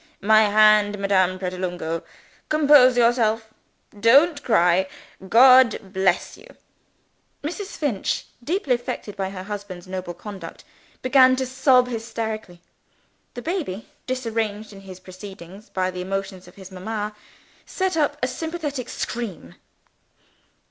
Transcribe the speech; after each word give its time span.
"My 0.23 0.45
Hand, 0.45 0.97
Madame 0.97 1.37
Pratolungo. 1.37 2.01
Compose 2.49 2.97
yourself. 2.97 3.53
Don't 3.99 4.41
cry. 4.41 4.87
God 5.29 5.93
bless 5.93 6.35
you! 6.37 6.47
Mrs. 7.43 7.77
Finch, 7.77 8.25
deeply 8.43 8.73
affected 8.73 9.15
by 9.15 9.29
her 9.29 9.43
husband's 9.43 9.85
noble 9.85 10.15
conduct, 10.15 10.63
began 11.03 11.35
to 11.35 11.45
sob 11.45 11.87
hysterically. 11.87 12.63
The 13.35 13.43
baby, 13.43 13.89
disarranged 14.07 14.73
in 14.73 14.81
his 14.81 14.99
proceedings 14.99 15.69
by 15.69 15.91
the 15.91 16.01
emotions 16.01 16.47
of 16.47 16.55
his 16.55 16.71
mama, 16.71 17.15
set 17.67 17.95
up 17.95 18.17
a 18.23 18.27
sympathetic 18.27 18.89
scream. 18.89 19.53